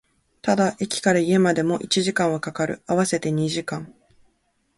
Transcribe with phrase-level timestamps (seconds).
[0.41, 3.93] ただ、駅から家までも一時間は掛かる、合わせて二時間